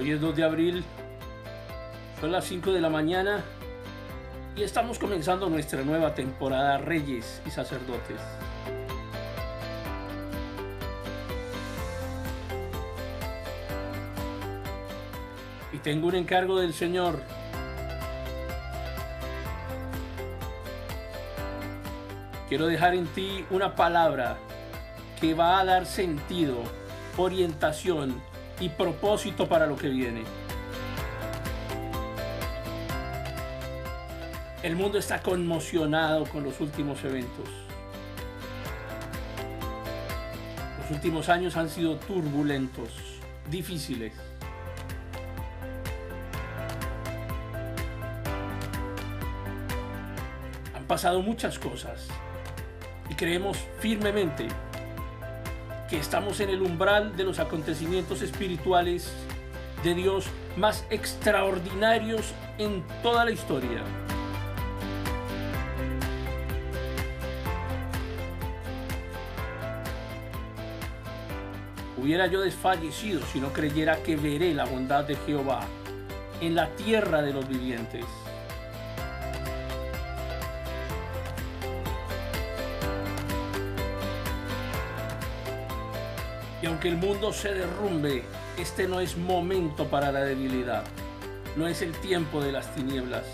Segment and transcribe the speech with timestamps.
[0.00, 0.82] Hoy es 2 de abril,
[2.22, 3.44] son las 5 de la mañana
[4.56, 8.18] y estamos comenzando nuestra nueva temporada Reyes y Sacerdotes.
[15.70, 17.20] Y tengo un encargo del Señor.
[22.48, 24.38] Quiero dejar en ti una palabra
[25.20, 26.56] que va a dar sentido,
[27.18, 28.29] orientación
[28.60, 30.22] y propósito para lo que viene.
[34.62, 37.48] El mundo está conmocionado con los últimos eventos.
[40.82, 42.90] Los últimos años han sido turbulentos,
[43.50, 44.12] difíciles.
[50.76, 52.08] Han pasado muchas cosas
[53.08, 54.48] y creemos firmemente
[55.90, 59.12] que estamos en el umbral de los acontecimientos espirituales
[59.82, 63.82] de Dios más extraordinarios en toda la historia.
[71.96, 75.60] Hubiera yo desfallecido si no creyera que veré la bondad de Jehová
[76.40, 78.04] en la tierra de los vivientes.
[86.62, 88.22] Y aunque el mundo se derrumbe,
[88.58, 90.84] este no es momento para la debilidad.
[91.56, 93.24] No es el tiempo de las tinieblas.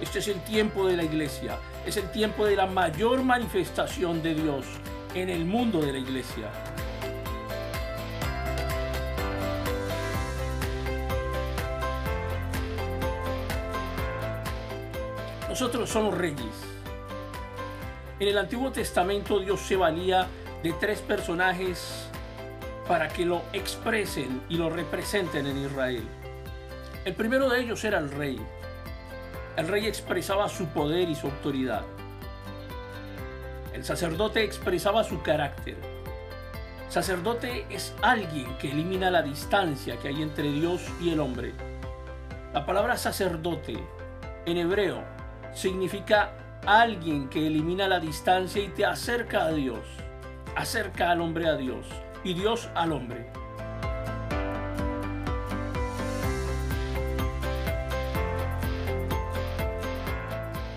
[0.00, 1.58] Este es el tiempo de la iglesia.
[1.86, 4.64] Es el tiempo de la mayor manifestación de Dios
[5.14, 6.48] en el mundo de la iglesia.
[15.50, 16.38] Nosotros somos reyes.
[18.18, 20.26] En el Antiguo Testamento Dios se valía
[20.62, 22.09] de tres personajes
[22.86, 26.02] para que lo expresen y lo representen en Israel.
[27.04, 28.40] El primero de ellos era el rey.
[29.56, 31.82] El rey expresaba su poder y su autoridad.
[33.72, 35.76] El sacerdote expresaba su carácter.
[36.88, 41.52] Sacerdote es alguien que elimina la distancia que hay entre Dios y el hombre.
[42.52, 43.78] La palabra sacerdote
[44.46, 45.04] en hebreo
[45.54, 46.32] significa
[46.66, 49.80] alguien que elimina la distancia y te acerca a Dios,
[50.56, 51.86] acerca al hombre a Dios
[52.24, 53.26] y Dios al hombre.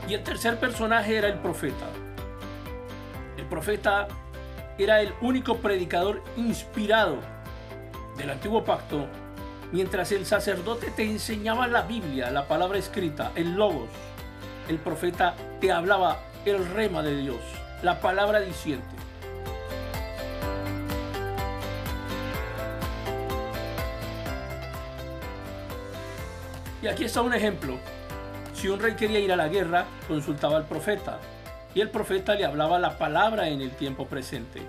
[0.07, 1.87] Y el tercer personaje era el profeta.
[3.37, 4.07] El profeta
[4.77, 7.17] era el único predicador inspirado
[8.17, 9.07] del antiguo pacto,
[9.71, 13.89] mientras el sacerdote te enseñaba la Biblia, la palabra escrita, el logos.
[14.67, 17.41] El profeta te hablaba el rema de Dios,
[17.81, 19.02] la palabra diciente.
[26.83, 27.77] Y aquí está un ejemplo.
[28.53, 31.17] Si un rey quería ir a la guerra, consultaba al profeta
[31.73, 34.61] y el profeta le hablaba la palabra en el tiempo presente.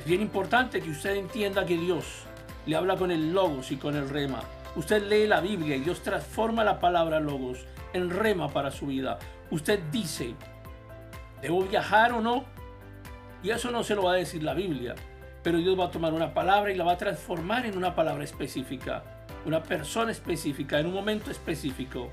[0.00, 2.24] Es bien importante que usted entienda que Dios
[2.66, 4.42] le habla con el logos y con el rema.
[4.74, 9.20] Usted lee la Biblia y Dios transforma la palabra logos en rema para su vida.
[9.52, 10.34] Usted dice,
[11.40, 12.44] ¿debo viajar o no?
[13.40, 14.96] Y eso no se lo va a decir la Biblia,
[15.44, 18.24] pero Dios va a tomar una palabra y la va a transformar en una palabra
[18.24, 19.04] específica
[19.44, 22.10] una persona específica en un momento específico.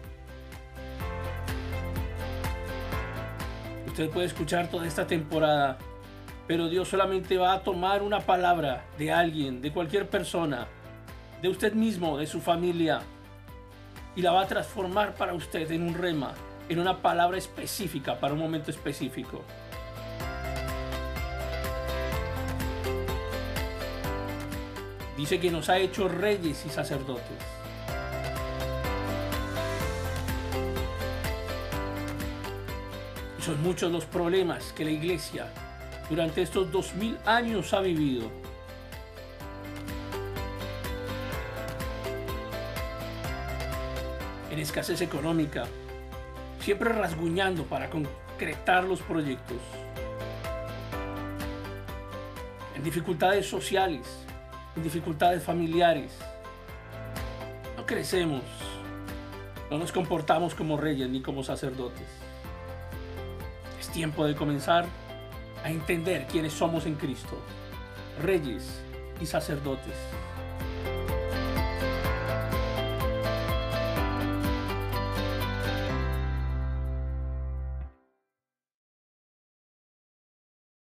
[3.88, 5.78] Usted puede escuchar toda esta temporada,
[6.48, 10.68] pero Dios solamente va a tomar una palabra de alguien, de cualquier persona,
[11.42, 13.02] de usted mismo, de su familia,
[14.16, 16.34] y la va a transformar para usted en un rema,
[16.70, 19.44] en una palabra específica para un momento específico.
[25.18, 27.38] Dice que nos ha hecho reyes y sacerdotes.
[33.40, 35.48] Son muchos los problemas que la iglesia
[36.10, 38.30] durante estos dos mil años ha vivido.
[44.52, 45.66] En escasez económica,
[46.60, 49.58] siempre rasguñando para concretar los proyectos.
[52.76, 54.06] En dificultades sociales,
[54.76, 56.12] dificultades familiares.
[57.76, 58.44] No crecemos,
[59.70, 62.08] no nos comportamos como reyes ni como sacerdotes.
[63.80, 64.86] Es tiempo de comenzar
[65.64, 67.38] a entender quiénes somos en Cristo,
[68.22, 68.82] reyes
[69.20, 69.96] y sacerdotes.